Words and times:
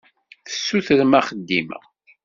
Tessutrem 0.45 1.11
axeddim-a. 1.19 1.79